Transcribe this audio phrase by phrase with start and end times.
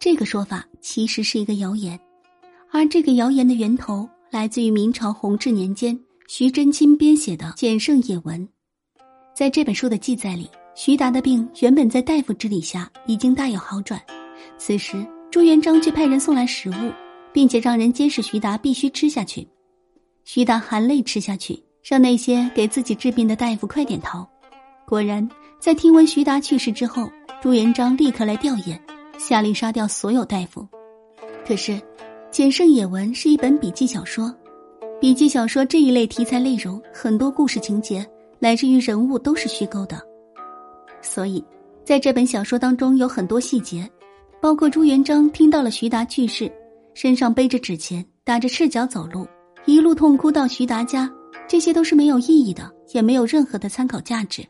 [0.00, 2.00] 这个说法其实是一个谣言，
[2.72, 8.40] 而这个谣言的源头来自于明朝弘治年间徐祯卿编写的《简圣野文》。
[9.36, 14.00] 在这本书的记载里，徐达的病原本在大夫治理下已经大有好转，
[14.56, 16.92] 此时朱元璋却派人送来食物，
[17.30, 19.46] 并且让人监视徐达必须吃下去。
[20.24, 24.26] 徐达含泪吃下去，让那些给自己治病的大夫快点逃。
[24.86, 25.28] 果然，
[25.58, 27.12] 在听闻徐达去世之后，
[27.42, 28.80] 朱元璋立刻来吊唁。
[29.20, 30.66] 下令杀掉所有大夫。
[31.46, 31.72] 可是，
[32.30, 34.34] 《简圣野文》是一本笔记小说，
[34.98, 38.04] 笔记小说这一类题材内容，很多故事情节
[38.38, 40.00] 乃至于人物都是虚构的。
[41.02, 41.44] 所以，
[41.84, 43.88] 在这本小说当中有很多细节，
[44.40, 46.50] 包括朱元璋听到了徐达去世，
[46.94, 49.26] 身上背着纸钱，打着赤脚走路，
[49.66, 51.10] 一路痛哭到徐达家，
[51.46, 54.42] 这些都是没有意义的，也没有任何的参考价值。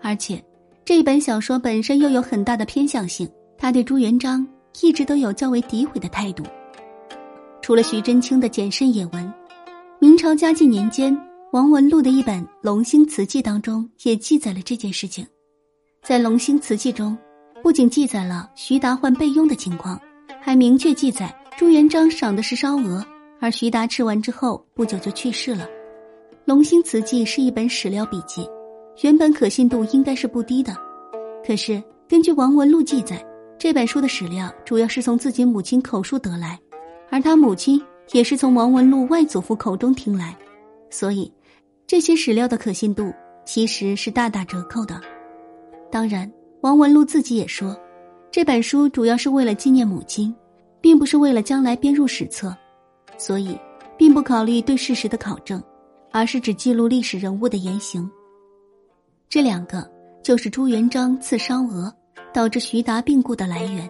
[0.00, 0.42] 而且，
[0.84, 3.28] 这本小说本身又有很大的偏向性。
[3.60, 4.46] 他对朱元璋
[4.80, 6.44] 一直都有较为诋毁的态度。
[7.60, 9.34] 除了徐祯卿的简慎野闻，
[9.98, 11.14] 明朝嘉靖年间
[11.50, 15.26] 王文禄的一本《龙兴词记》当中也记载了这件事情。
[16.02, 17.18] 在《龙兴词记》中，
[17.60, 20.00] 不仅记载了徐达患背痈的情况，
[20.40, 23.04] 还明确记载朱元璋赏的是烧鹅，
[23.40, 25.64] 而徐达吃完之后不久就去世了。
[26.44, 28.48] 《龙兴词记》是一本史料笔记，
[29.02, 30.74] 原本可信度应该是不低的，
[31.44, 33.22] 可是根据王文禄记载。
[33.58, 36.56] 这本书的史料主要是从自己母亲口述得来，
[37.10, 40.36] 而他母亲也是从王文禄外祖父口中听来，
[40.90, 41.30] 所以
[41.84, 43.12] 这些史料的可信度
[43.44, 45.00] 其实是大打折扣的。
[45.90, 47.76] 当然，王文禄自己也说，
[48.30, 50.32] 这本书主要是为了纪念母亲，
[50.80, 52.56] 并不是为了将来编入史册，
[53.16, 53.58] 所以
[53.96, 55.60] 并不考虑对事实的考证，
[56.12, 58.08] 而是只记录历史人物的言行。
[59.28, 59.84] 这两个
[60.22, 61.92] 就是朱元璋刺烧鹅。
[62.32, 63.88] 导致徐达病故的来源，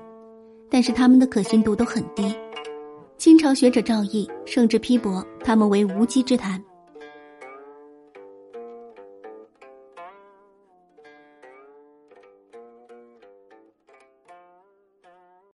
[0.70, 2.34] 但是他们的可信度都很低。
[3.16, 6.62] 清朝学者赵翼甚至批驳他们为无稽之谈。